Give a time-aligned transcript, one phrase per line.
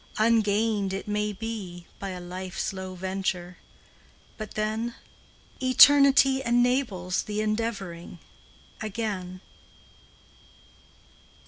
[0.17, 3.57] Ungained, it may be, by a life's low venture,
[4.35, 4.95] But then,
[5.61, 8.17] Eternity enables the endeavoring
[8.81, 9.41] Again.